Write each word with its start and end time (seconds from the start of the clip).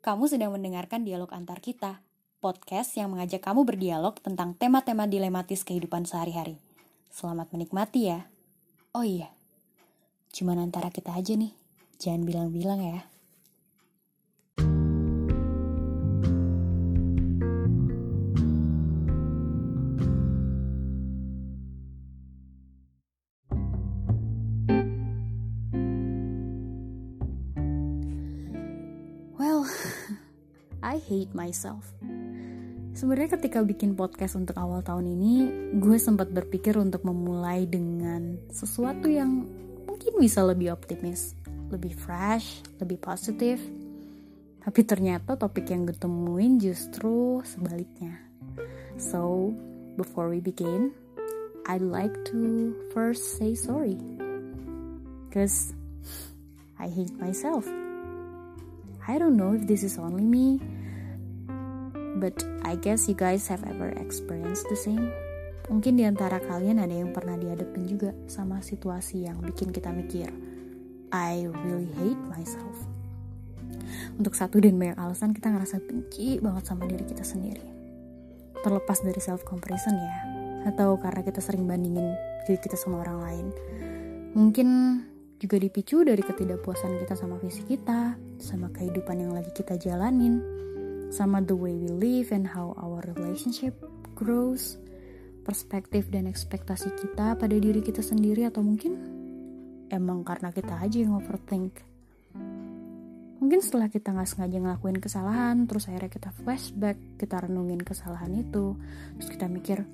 Kamu 0.00 0.32
sedang 0.32 0.56
mendengarkan 0.56 1.04
dialog 1.04 1.28
antar 1.28 1.60
kita, 1.60 2.00
podcast 2.40 2.96
yang 2.96 3.12
mengajak 3.12 3.44
kamu 3.44 3.68
berdialog 3.68 4.16
tentang 4.16 4.56
tema-tema 4.56 5.04
dilematis 5.04 5.60
kehidupan 5.60 6.08
sehari-hari. 6.08 6.56
Selamat 7.12 7.52
menikmati 7.52 8.08
ya. 8.08 8.24
Oh 8.96 9.04
iya, 9.04 9.28
cuman 10.32 10.56
antara 10.56 10.88
kita 10.88 11.12
aja 11.12 11.36
nih, 11.36 11.52
jangan 12.00 12.24
bilang-bilang 12.24 12.80
ya. 12.80 13.04
Well, 29.40 29.64
I 30.84 31.00
hate 31.00 31.32
myself. 31.32 31.88
Sebenarnya 32.92 33.40
ketika 33.40 33.64
bikin 33.64 33.96
podcast 33.96 34.36
untuk 34.36 34.52
awal 34.60 34.84
tahun 34.84 35.16
ini, 35.16 35.34
gue 35.80 35.96
sempat 35.96 36.28
berpikir 36.28 36.76
untuk 36.76 37.08
memulai 37.08 37.64
dengan 37.64 38.36
sesuatu 38.52 39.08
yang 39.08 39.48
mungkin 39.88 40.12
bisa 40.20 40.44
lebih 40.44 40.76
optimis, 40.76 41.32
lebih 41.72 41.96
fresh, 41.96 42.60
lebih 42.84 43.00
positif. 43.00 43.56
Tapi 44.60 44.80
ternyata 44.84 45.40
topik 45.40 45.72
yang 45.72 45.88
gue 45.88 45.96
temuin 45.96 46.60
justru 46.60 47.40
sebaliknya. 47.40 48.20
So, 49.00 49.56
before 49.96 50.28
we 50.28 50.44
begin, 50.44 50.92
I'd 51.64 51.80
like 51.80 52.12
to 52.36 52.76
first 52.92 53.40
say 53.40 53.56
sorry. 53.56 53.96
Cause 55.32 55.72
I 56.76 56.92
hate 56.92 57.16
myself. 57.16 57.64
I 59.08 59.16
don't 59.16 59.36
know 59.36 59.56
if 59.56 59.64
this 59.64 59.80
is 59.80 59.96
only 59.96 60.24
me, 60.24 60.60
but 62.20 62.36
I 62.66 62.76
guess 62.76 63.08
you 63.08 63.16
guys 63.16 63.48
have 63.48 63.64
ever 63.64 63.94
experienced 63.96 64.68
the 64.68 64.76
same. 64.76 65.08
Mungkin 65.70 65.96
di 65.96 66.04
antara 66.04 66.42
kalian 66.42 66.82
ada 66.82 66.92
yang 66.92 67.14
pernah 67.14 67.38
dihadapin 67.38 67.86
juga 67.86 68.10
sama 68.26 68.58
situasi 68.60 69.24
yang 69.24 69.38
bikin 69.40 69.70
kita 69.70 69.94
mikir, 69.94 70.28
I 71.14 71.48
really 71.64 71.88
hate 71.96 72.20
myself. 72.28 72.74
Untuk 74.18 74.36
satu 74.36 74.60
dan 74.60 74.76
banyak 74.76 74.98
alasan 74.98 75.32
kita 75.32 75.48
ngerasa 75.48 75.80
benci 75.80 76.42
banget 76.42 76.68
sama 76.68 76.84
diri 76.84 77.06
kita 77.06 77.24
sendiri. 77.24 77.64
Terlepas 78.60 79.00
dari 79.00 79.22
self 79.22 79.46
comparison 79.48 79.96
ya, 79.96 80.14
atau 80.68 81.00
karena 81.00 81.24
kita 81.24 81.40
sering 81.40 81.64
bandingin 81.64 82.12
diri 82.44 82.60
kita 82.60 82.76
sama 82.76 83.00
orang 83.00 83.18
lain. 83.24 83.46
Mungkin 84.36 84.68
juga 85.40 85.56
dipicu 85.56 86.04
dari 86.04 86.20
ketidakpuasan 86.20 87.00
kita 87.00 87.16
sama 87.16 87.40
visi 87.40 87.64
kita, 87.64 88.19
sama 88.40 88.72
kehidupan 88.72 89.20
yang 89.20 89.36
lagi 89.36 89.52
kita 89.52 89.76
jalanin, 89.76 90.40
sama 91.12 91.44
the 91.44 91.54
way 91.54 91.76
we 91.76 91.92
live 91.92 92.32
and 92.32 92.48
how 92.48 92.72
our 92.80 93.04
relationship 93.14 93.76
grows, 94.16 94.80
perspektif 95.44 96.08
dan 96.08 96.24
ekspektasi 96.24 96.90
kita 96.96 97.36
pada 97.36 97.56
diri 97.56 97.84
kita 97.84 98.00
sendiri 98.00 98.48
atau 98.48 98.64
mungkin 98.64 98.96
emang 99.92 100.24
karena 100.24 100.48
kita 100.50 100.80
aja 100.80 100.98
yang 101.04 101.20
overthink. 101.20 101.84
Mungkin 103.40 103.60
setelah 103.64 103.88
kita 103.88 104.12
nggak 104.12 104.28
sengaja 104.28 104.56
ngelakuin 104.60 105.00
kesalahan, 105.00 105.64
terus 105.64 105.88
akhirnya 105.88 106.12
kita 106.12 106.30
flashback, 106.44 106.96
kita 107.16 107.40
renungin 107.40 107.80
kesalahan 107.80 108.36
itu, 108.36 108.76
terus 109.16 109.28
kita 109.32 109.48
mikir, 109.48 109.84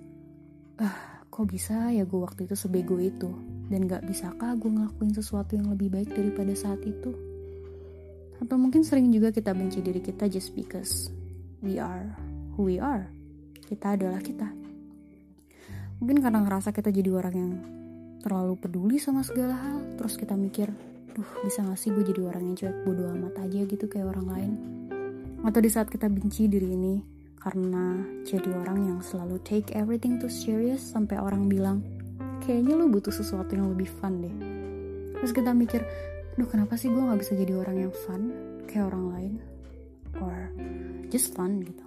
ah 0.82 1.22
kok 1.30 1.46
bisa 1.46 1.94
ya 1.94 2.02
gue 2.02 2.20
waktu 2.20 2.50
itu 2.50 2.58
sebego 2.58 2.98
itu, 2.98 3.30
dan 3.70 3.86
gak 3.86 4.02
bisakah 4.02 4.58
gue 4.58 4.72
ngelakuin 4.72 5.12
sesuatu 5.14 5.54
yang 5.54 5.70
lebih 5.70 5.94
baik 5.94 6.10
daripada 6.10 6.52
saat 6.58 6.82
itu? 6.82 7.35
Atau 8.42 8.56
mungkin 8.60 8.84
sering 8.84 9.08
juga 9.12 9.32
kita 9.32 9.56
benci 9.56 9.80
diri 9.80 10.00
kita 10.00 10.28
just 10.28 10.52
because 10.52 11.08
we 11.64 11.80
are 11.80 12.12
who 12.56 12.68
we 12.68 12.76
are. 12.76 13.08
Kita 13.66 13.96
adalah 13.96 14.20
kita. 14.20 14.48
Mungkin 15.96 16.20
karena 16.20 16.44
ngerasa 16.44 16.76
kita 16.76 16.92
jadi 16.92 17.08
orang 17.08 17.34
yang 17.34 17.52
terlalu 18.20 18.58
peduli 18.60 18.98
sama 19.00 19.24
segala 19.24 19.56
hal, 19.56 19.78
terus 19.96 20.20
kita 20.20 20.36
mikir, 20.36 20.68
duh 21.16 21.30
bisa 21.46 21.64
gak 21.64 21.78
sih 21.80 21.94
gue 21.94 22.04
jadi 22.04 22.26
orang 22.26 22.52
yang 22.52 22.56
cuek 22.58 22.76
bodo 22.84 23.08
amat 23.16 23.34
aja 23.48 23.60
gitu 23.64 23.86
kayak 23.88 24.12
orang 24.12 24.26
lain. 24.28 24.52
Atau 25.46 25.62
di 25.62 25.70
saat 25.70 25.88
kita 25.88 26.10
benci 26.10 26.50
diri 26.50 26.74
ini, 26.74 27.00
karena 27.38 28.02
jadi 28.26 28.50
orang 28.60 28.90
yang 28.90 28.98
selalu 28.98 29.38
take 29.46 29.70
everything 29.72 30.18
too 30.18 30.28
serious 30.28 30.82
sampai 30.82 31.16
orang 31.16 31.46
bilang, 31.46 31.80
kayaknya 32.42 32.74
lu 32.74 32.90
butuh 32.90 33.14
sesuatu 33.14 33.54
yang 33.54 33.70
lebih 33.70 33.86
fun 33.86 34.20
deh. 34.20 34.36
Terus 35.16 35.32
kita 35.32 35.54
mikir, 35.54 35.86
duh 36.36 36.48
kenapa 36.48 36.76
sih 36.76 36.92
gue 36.92 37.00
gak 37.00 37.20
bisa 37.20 37.32
jadi 37.32 37.56
orang 37.56 37.76
yang 37.88 37.92
fun 38.04 38.22
kayak 38.68 38.92
orang 38.92 39.04
lain? 39.12 39.34
Or 40.20 40.52
just 41.08 41.32
fun 41.32 41.64
gitu. 41.64 41.84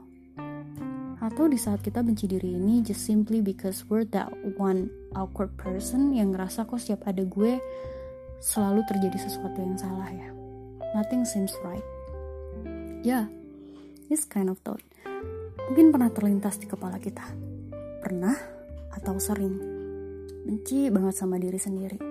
Atau 1.22 1.46
di 1.46 1.62
saat 1.62 1.86
kita 1.86 2.02
benci 2.02 2.26
diri 2.26 2.58
ini 2.58 2.82
just 2.82 3.06
simply 3.06 3.46
because 3.46 3.86
we're 3.86 4.08
that 4.10 4.32
one 4.58 4.90
awkward 5.14 5.54
person 5.60 6.18
yang 6.18 6.34
ngerasa 6.34 6.66
kok 6.66 6.82
setiap 6.82 7.06
ada 7.06 7.22
gue 7.22 7.62
selalu 8.42 8.82
terjadi 8.90 9.30
sesuatu 9.30 9.62
yang 9.62 9.78
salah 9.78 10.10
ya. 10.10 10.30
Nothing 10.98 11.28
seems 11.30 11.54
right. 11.62 11.86
Yeah, 13.06 13.30
this 14.10 14.26
kind 14.26 14.50
of 14.50 14.58
thought. 14.66 14.82
Mungkin 15.70 15.94
pernah 15.94 16.10
terlintas 16.10 16.58
di 16.58 16.66
kepala 16.66 16.98
kita. 16.98 17.24
Pernah 18.02 18.34
atau 18.98 19.22
sering. 19.22 19.62
Benci 20.50 20.90
banget 20.90 21.14
sama 21.14 21.38
diri 21.38 21.62
sendiri. 21.62 22.09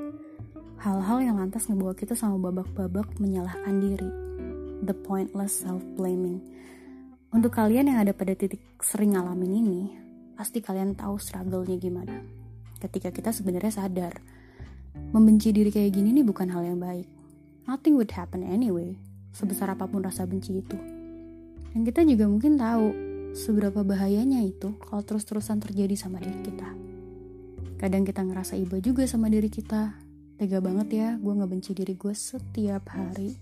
Hal-hal 0.78 1.18
yang 1.18 1.42
lantas 1.42 1.66
ngebawa 1.66 1.90
kita 1.90 2.14
sama 2.14 2.38
babak-babak 2.38 3.18
menyalahkan 3.18 3.82
diri. 3.82 4.10
The 4.86 4.94
pointless 4.94 5.66
self-blaming. 5.66 6.38
Untuk 7.34 7.50
kalian 7.50 7.90
yang 7.90 7.98
ada 7.98 8.14
pada 8.14 8.38
titik 8.38 8.62
sering 8.78 9.18
ngalamin 9.18 9.58
ini, 9.58 9.80
pasti 10.38 10.62
kalian 10.62 10.94
tahu 10.94 11.18
struggle-nya 11.18 11.82
gimana. 11.82 12.22
Ketika 12.78 13.10
kita 13.10 13.34
sebenarnya 13.34 13.74
sadar, 13.74 14.22
membenci 15.10 15.50
diri 15.50 15.74
kayak 15.74 15.98
gini 15.98 16.14
nih 16.14 16.22
bukan 16.22 16.46
hal 16.46 16.62
yang 16.62 16.78
baik. 16.78 17.10
Nothing 17.66 17.98
would 17.98 18.14
happen 18.14 18.46
anyway, 18.46 18.94
sebesar 19.34 19.74
apa 19.74 19.90
pun 19.90 20.06
rasa 20.06 20.30
benci 20.30 20.62
itu. 20.62 20.78
Dan 21.74 21.82
kita 21.82 22.06
juga 22.06 22.30
mungkin 22.30 22.54
tahu 22.54 22.86
seberapa 23.34 23.82
bahayanya 23.82 24.46
itu 24.46 24.78
kalau 24.86 25.02
terus-terusan 25.02 25.58
terjadi 25.58 25.98
sama 25.98 26.22
diri 26.22 26.38
kita. 26.38 26.70
Kadang 27.82 28.06
kita 28.06 28.22
ngerasa 28.22 28.54
iba 28.54 28.78
juga 28.78 29.10
sama 29.10 29.26
diri 29.26 29.50
kita. 29.50 30.06
Tega 30.38 30.62
banget 30.62 30.88
ya, 30.94 31.08
gue 31.18 31.34
ngebenci 31.34 31.74
diri 31.74 31.98
gue 31.98 32.14
setiap 32.14 32.94
hari. 32.94 33.34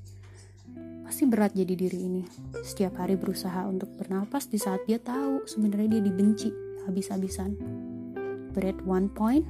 Pasti 1.05 1.29
berat 1.29 1.53
jadi 1.53 1.77
diri 1.77 2.09
ini. 2.09 2.25
Setiap 2.65 2.97
hari 2.97 3.21
berusaha 3.21 3.69
untuk 3.69 3.93
bernapas 4.01 4.49
di 4.49 4.57
saat 4.57 4.81
dia 4.89 4.97
tahu 4.97 5.45
sebenarnya 5.45 6.01
dia 6.01 6.03
dibenci 6.09 6.49
habis-habisan. 6.89 7.53
But 8.57 8.65
at 8.65 8.81
one 8.89 9.13
point, 9.13 9.45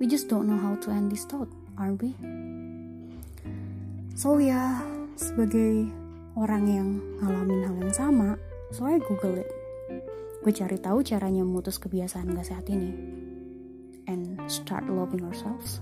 we 0.00 0.08
just 0.08 0.32
don't 0.32 0.48
know 0.48 0.56
how 0.56 0.80
to 0.80 0.88
end 0.88 1.12
this 1.12 1.28
thought, 1.28 1.52
are 1.76 1.92
we? 2.00 2.16
So 4.16 4.40
ya, 4.40 4.56
yeah, 4.56 4.72
sebagai 5.20 5.92
orang 6.32 6.64
yang 6.64 6.88
ngalamin 7.20 7.60
hal 7.60 7.76
yang 7.76 7.92
sama, 7.92 8.40
so 8.72 8.88
I 8.88 8.96
google 9.04 9.36
it. 9.36 9.52
Gue 10.40 10.56
cari 10.56 10.80
tahu 10.80 11.04
caranya 11.04 11.44
memutus 11.44 11.76
kebiasaan 11.76 12.32
gak 12.32 12.48
sehat 12.48 12.72
ini. 12.72 13.23
And 14.04 14.36
start 14.52 14.84
loving 14.86 15.24
ourselves. 15.24 15.80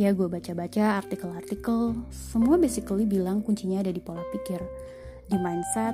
Ya 0.00 0.16
gue 0.16 0.32
baca-baca 0.32 0.96
artikel-artikel, 0.96 1.92
semua 2.08 2.56
basically 2.56 3.04
bilang 3.04 3.44
kuncinya 3.44 3.84
ada 3.84 3.92
di 3.92 4.00
pola 4.00 4.24
pikir, 4.32 4.56
di 5.28 5.36
mindset, 5.36 5.92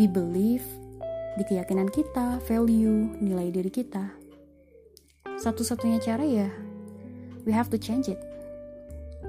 di 0.00 0.08
belief, 0.08 0.64
di 1.36 1.44
keyakinan 1.44 1.92
kita, 1.92 2.40
value, 2.48 3.12
nilai 3.20 3.52
diri 3.52 3.68
kita. 3.68 4.16
Satu-satunya 5.36 6.00
cara 6.00 6.24
ya, 6.24 6.48
we 7.44 7.52
have 7.52 7.68
to 7.68 7.76
change 7.76 8.08
it. 8.08 8.16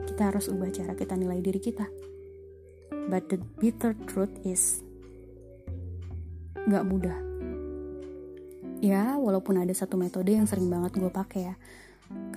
Kita 0.07 0.31
harus 0.31 0.47
ubah 0.47 0.71
cara 0.71 0.95
kita 0.95 1.19
nilai 1.19 1.43
diri 1.43 1.59
kita. 1.59 1.83
But 3.11 3.27
the 3.27 3.43
bitter 3.59 3.99
truth 4.07 4.31
is, 4.47 4.79
gak 6.71 6.87
mudah. 6.87 7.34
Ya, 8.85 9.17
walaupun 9.17 9.57
ada 9.57 9.73
satu 9.73 9.97
metode 9.97 10.37
yang 10.37 10.45
sering 10.45 10.69
banget 10.69 10.93
gue 10.93 11.09
pakai 11.09 11.41
ya. 11.49 11.55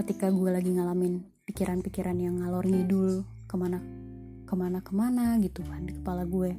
Ketika 0.00 0.32
gue 0.32 0.48
lagi 0.48 0.72
ngalamin 0.72 1.20
pikiran-pikiran 1.44 2.16
yang 2.16 2.40
ngalor 2.40 2.64
ngidul 2.64 3.28
ke 3.44 3.56
mana 3.60 3.84
ke 4.48 4.56
mana 4.56 4.80
ke 4.80 4.96
mana 4.96 5.36
gitu 5.44 5.60
kan 5.68 5.84
di 5.84 5.92
kepala 5.92 6.24
gue 6.24 6.56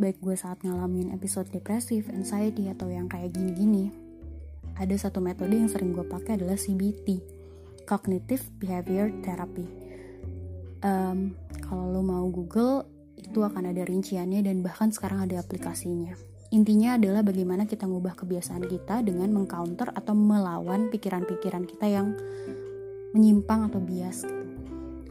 baik 0.00 0.16
gue 0.24 0.32
saat 0.32 0.64
ngalamin 0.64 1.12
episode 1.12 1.52
depresif, 1.52 2.08
anxiety 2.08 2.72
atau 2.72 2.88
yang 2.88 3.04
kayak 3.04 3.36
gini-gini 3.36 3.92
ada 4.80 4.96
satu 4.96 5.20
metode 5.20 5.52
yang 5.52 5.68
sering 5.68 5.92
gue 5.92 6.08
pakai 6.08 6.40
adalah 6.40 6.56
CBT 6.56 7.20
Cognitive 7.84 8.48
Behavior 8.56 9.12
Therapy. 9.20 9.68
Um, 10.80 11.36
kalau 11.68 11.92
lo 11.92 12.00
mau 12.00 12.24
Google 12.32 12.88
itu 13.20 13.44
akan 13.44 13.76
ada 13.76 13.84
rinciannya 13.84 14.40
dan 14.40 14.64
bahkan 14.64 14.88
sekarang 14.88 15.28
ada 15.28 15.36
aplikasinya 15.42 16.16
intinya 16.48 16.96
adalah 16.96 17.20
bagaimana 17.20 17.68
kita 17.68 17.84
ngubah 17.84 18.16
kebiasaan 18.16 18.64
kita 18.66 19.04
dengan 19.04 19.30
mengcounter 19.32 19.92
atau 19.92 20.16
melawan 20.16 20.88
pikiran-pikiran 20.88 21.68
kita 21.68 21.86
yang 21.88 22.16
menyimpang 23.12 23.68
atau 23.68 23.80
bias 23.80 24.24
gitu. 24.24 24.44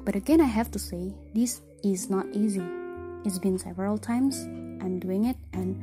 But 0.08 0.16
again 0.16 0.40
I 0.40 0.48
have 0.48 0.72
to 0.74 0.80
say, 0.80 1.12
this 1.36 1.60
is 1.84 2.08
not 2.08 2.26
easy. 2.32 2.64
it's 3.28 3.44
been 3.44 3.60
several 3.60 4.00
times 4.00 4.48
I'm 4.80 5.04
doing 5.04 5.28
it 5.28 5.36
and 5.52 5.76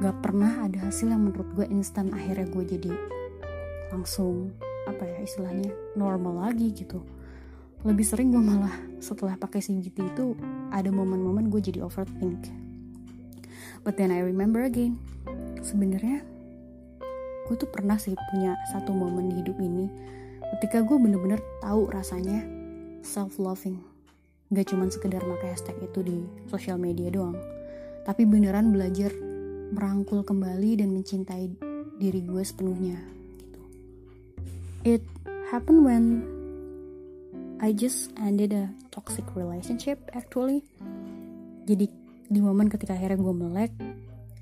gak 0.00 0.16
pernah 0.24 0.64
ada 0.64 0.88
hasil 0.88 1.12
yang 1.12 1.28
menurut 1.28 1.52
gue 1.52 1.66
instan 1.68 2.08
akhirnya 2.08 2.48
gue 2.48 2.64
jadi 2.64 2.92
langsung 3.92 4.54
apa 4.88 5.04
ya 5.04 5.20
istilahnya 5.20 5.68
normal 5.92 6.48
lagi 6.48 6.72
gitu 6.72 7.04
lebih 7.84 8.04
sering 8.08 8.32
gue 8.32 8.40
malah 8.40 8.72
setelah 8.96 9.36
pakai 9.36 9.60
CBT 9.60 10.16
itu 10.16 10.32
ada 10.72 10.88
momen-momen 10.88 11.52
gue 11.52 11.60
jadi 11.60 11.84
overthink 11.84 12.48
but 13.84 13.96
then 13.96 14.12
I 14.12 14.20
remember 14.24 14.64
again 14.64 15.00
sebenarnya 15.60 16.24
gue 17.48 17.56
tuh 17.58 17.70
pernah 17.70 17.98
sih 17.98 18.14
punya 18.30 18.54
satu 18.70 18.94
momen 18.94 19.32
di 19.32 19.42
hidup 19.42 19.58
ini 19.58 19.90
ketika 20.58 20.82
gue 20.86 20.96
bener-bener 20.96 21.42
tahu 21.62 21.90
rasanya 21.90 22.42
self 23.02 23.40
loving 23.42 23.80
gak 24.50 24.70
cuman 24.70 24.90
sekedar 24.90 25.22
pakai 25.22 25.54
hashtag 25.54 25.76
itu 25.82 26.00
di 26.02 26.18
sosial 26.50 26.78
media 26.78 27.10
doang 27.10 27.38
tapi 28.02 28.26
beneran 28.26 28.74
belajar 28.74 29.12
merangkul 29.70 30.26
kembali 30.26 30.82
dan 30.82 30.90
mencintai 30.90 31.46
diri 32.00 32.20
gue 32.24 32.42
sepenuhnya 32.42 32.98
gitu. 33.38 33.60
It 34.82 35.02
happened 35.52 35.86
when 35.86 36.24
I 37.60 37.76
just 37.76 38.10
ended 38.16 38.56
a 38.56 38.72
toxic 38.88 39.28
relationship 39.36 40.00
actually. 40.16 40.64
Jadi 41.68 41.92
di 42.30 42.38
momen 42.38 42.70
ketika 42.70 42.94
akhirnya 42.94 43.18
gue 43.18 43.34
melek 43.34 43.72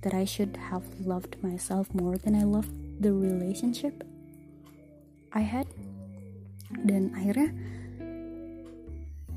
that 0.05 0.13
I 0.13 0.29
should 0.29 0.55
have 0.69 0.85
loved 1.01 1.41
myself 1.41 1.89
more 1.97 2.21
than 2.21 2.37
I 2.37 2.45
loved 2.45 2.71
the 3.01 3.11
relationship 3.17 4.05
I 5.33 5.41
had. 5.41 5.65
Dan 6.85 7.17
akhirnya 7.17 7.57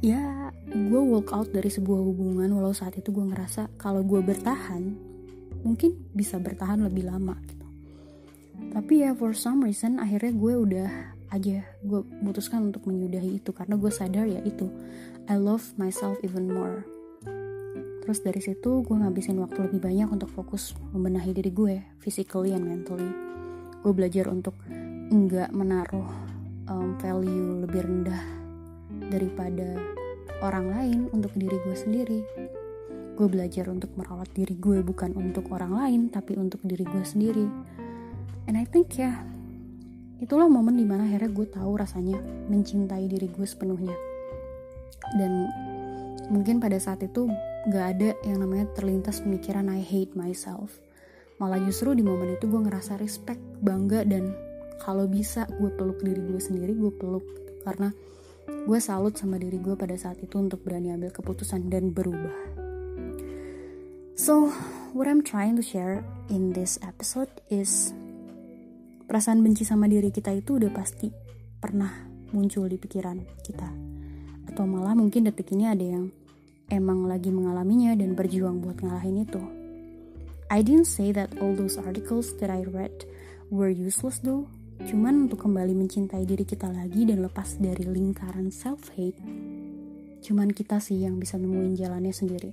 ya 0.03 0.51
gue 0.67 1.01
walk 1.01 1.31
out 1.31 1.49
dari 1.55 1.71
sebuah 1.71 2.03
hubungan 2.03 2.51
walau 2.51 2.75
saat 2.75 2.99
itu 2.99 3.15
gue 3.15 3.23
ngerasa 3.23 3.71
kalau 3.79 4.03
gue 4.03 4.19
bertahan 4.19 4.99
mungkin 5.63 5.95
bisa 6.11 6.35
bertahan 6.35 6.83
lebih 6.83 7.07
lama 7.07 7.39
gitu. 7.47 7.67
Tapi 8.75 9.07
ya 9.07 9.15
for 9.15 9.31
some 9.31 9.63
reason 9.63 9.95
akhirnya 9.95 10.35
gue 10.35 10.53
udah 10.59 10.89
aja 11.31 11.63
gue 11.63 11.99
memutuskan 12.19 12.67
untuk 12.67 12.83
menyudahi 12.83 13.39
itu 13.39 13.55
karena 13.55 13.79
gue 13.79 13.87
sadar 13.87 14.27
ya 14.27 14.43
itu 14.43 14.67
I 15.31 15.39
love 15.39 15.63
myself 15.79 16.19
even 16.27 16.51
more 16.51 16.83
terus 18.01 18.25
dari 18.25 18.41
situ 18.41 18.81
gue 18.81 18.95
ngabisin 18.97 19.37
waktu 19.39 19.69
lebih 19.69 19.79
banyak 19.79 20.09
untuk 20.09 20.29
fokus 20.33 20.73
membenahi 20.91 21.31
diri 21.31 21.53
gue 21.53 21.75
physically 22.01 22.51
and 22.51 22.65
mentally 22.65 23.07
gue 23.81 23.93
belajar 23.93 24.29
untuk 24.29 24.57
enggak 25.11 25.49
menaruh 25.53 26.31
um, 26.71 26.95
value 27.01 27.61
lebih 27.65 27.83
rendah 27.83 28.21
daripada 29.11 29.75
orang 30.41 30.65
lain 30.71 30.99
untuk 31.11 31.35
diri 31.35 31.57
gue 31.61 31.75
sendiri. 31.75 32.19
Gue 33.19 33.27
belajar 33.29 33.69
untuk 33.69 33.93
merawat 33.99 34.31
diri 34.33 34.57
gue 34.57 34.81
bukan 34.81 35.13
untuk 35.13 35.51
orang 35.53 35.75
lain, 35.77 36.01
tapi 36.09 36.39
untuk 36.39 36.63
diri 36.65 36.87
gue 36.87 37.03
sendiri. 37.05 37.45
And 38.49 38.57
I 38.57 38.65
think 38.65 38.97
ya, 38.97 39.21
itulah 40.17 40.49
momen 40.49 40.79
di 40.79 40.87
mana 40.87 41.05
akhirnya 41.05 41.29
gue 41.29 41.47
tahu 41.51 41.71
rasanya 41.77 42.17
mencintai 42.49 43.05
diri 43.05 43.29
gue 43.29 43.45
sepenuhnya. 43.45 43.93
Dan 45.19 45.51
mungkin 46.33 46.57
pada 46.63 46.79
saat 46.81 47.03
itu 47.05 47.29
gak 47.69 47.85
ada 47.97 48.09
yang 48.25 48.41
namanya 48.41 48.65
terlintas 48.73 49.21
pemikiran 49.21 49.69
I 49.69 49.85
hate 49.85 50.17
myself. 50.17 50.81
Malah 51.37 51.61
justru 51.61 51.93
di 51.93 52.01
momen 52.01 52.37
itu 52.37 52.49
gue 52.49 52.61
ngerasa 52.61 52.97
respect, 52.97 53.41
bangga, 53.61 54.05
dan 54.05 54.33
kalau 54.81 55.05
bisa 55.05 55.45
gue 55.61 55.69
peluk 55.73 56.01
diri 56.01 56.21
gue 56.21 56.41
sendiri, 56.41 56.73
gue 56.73 56.93
peluk. 56.93 57.25
Karena 57.61 57.93
gue 58.65 58.79
salut 58.81 59.13
sama 59.13 59.37
diri 59.37 59.61
gue 59.61 59.77
pada 59.77 59.93
saat 59.93 60.17
itu 60.21 60.37
untuk 60.37 60.65
berani 60.65 60.93
ambil 60.93 61.13
keputusan 61.13 61.69
dan 61.69 61.93
berubah. 61.93 62.33
So, 64.17 64.53
what 64.93 65.09
I'm 65.09 65.25
trying 65.25 65.57
to 65.57 65.65
share 65.65 66.05
in 66.29 66.53
this 66.53 66.77
episode 66.85 67.29
is 67.49 67.89
perasaan 69.09 69.41
benci 69.41 69.65
sama 69.65 69.89
diri 69.89 70.13
kita 70.13 70.29
itu 70.29 70.61
udah 70.61 70.69
pasti 70.69 71.09
pernah 71.57 71.89
muncul 72.33 72.69
di 72.69 72.77
pikiran 72.77 73.17
kita. 73.41 73.69
Atau 74.45 74.69
malah 74.69 74.93
mungkin 74.93 75.25
detik 75.25 75.53
ini 75.57 75.65
ada 75.65 75.81
yang 75.81 76.13
emang 76.71 77.05
lagi 77.05 77.29
mengalaminya 77.29 77.91
dan 77.99 78.15
berjuang 78.15 78.63
buat 78.63 78.79
ngalahin 78.79 79.27
itu. 79.27 79.43
I 80.47 80.63
didn't 80.63 80.87
say 80.87 81.11
that 81.11 81.35
all 81.43 81.51
those 81.51 81.75
articles 81.75 82.31
that 82.39 82.47
I 82.47 82.63
read 82.63 83.03
were 83.51 83.71
useless 83.71 84.23
though. 84.23 84.47
Cuman 84.81 85.29
untuk 85.29 85.45
kembali 85.45 85.77
mencintai 85.77 86.25
diri 86.25 86.41
kita 86.41 86.65
lagi 86.65 87.05
dan 87.05 87.21
lepas 87.21 87.61
dari 87.61 87.85
lingkaran 87.85 88.49
self-hate, 88.49 89.21
cuman 90.25 90.49
kita 90.49 90.81
sih 90.81 91.05
yang 91.05 91.21
bisa 91.21 91.37
nemuin 91.37 91.77
jalannya 91.77 92.09
sendiri. 92.09 92.49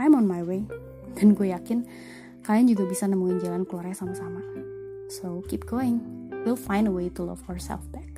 I'm 0.00 0.16
on 0.16 0.24
my 0.24 0.40
way, 0.40 0.64
dan 1.20 1.36
gue 1.36 1.52
yakin 1.52 1.84
kalian 2.48 2.72
juga 2.72 2.88
bisa 2.88 3.04
nemuin 3.12 3.44
jalan 3.44 3.68
keluarnya 3.68 3.92
sama-sama. 3.92 4.40
So 5.12 5.44
keep 5.44 5.68
going, 5.68 6.00
we'll 6.48 6.56
find 6.56 6.88
a 6.88 6.94
way 6.94 7.12
to 7.12 7.20
love 7.28 7.44
ourselves 7.44 7.84
back. 7.92 8.15